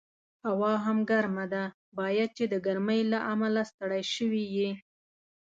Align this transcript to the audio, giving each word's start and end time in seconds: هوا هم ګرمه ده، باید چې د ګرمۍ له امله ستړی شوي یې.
هوا 0.47 0.73
هم 0.85 0.97
ګرمه 1.09 1.45
ده، 1.53 1.63
باید 1.99 2.29
چې 2.37 2.43
د 2.53 2.55
ګرمۍ 2.65 3.01
له 3.11 3.19
امله 3.33 3.61
ستړی 3.71 4.03
شوي 4.15 4.43
یې. 4.55 4.69